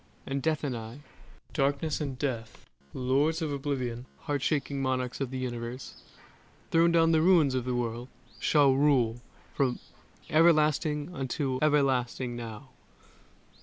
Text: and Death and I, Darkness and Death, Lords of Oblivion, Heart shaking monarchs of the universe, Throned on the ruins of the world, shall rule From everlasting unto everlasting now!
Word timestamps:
and 0.25 0.41
Death 0.41 0.63
and 0.63 0.75
I, 0.75 1.01
Darkness 1.53 2.01
and 2.01 2.17
Death, 2.17 2.65
Lords 2.91 3.39
of 3.39 3.51
Oblivion, 3.51 4.07
Heart 4.21 4.41
shaking 4.41 4.81
monarchs 4.81 5.21
of 5.21 5.29
the 5.29 5.37
universe, 5.37 6.01
Throned 6.71 6.95
on 6.95 7.11
the 7.11 7.21
ruins 7.21 7.53
of 7.53 7.65
the 7.65 7.75
world, 7.75 8.07
shall 8.39 8.73
rule 8.73 9.21
From 9.53 9.77
everlasting 10.31 11.13
unto 11.13 11.59
everlasting 11.61 12.35
now! 12.35 12.69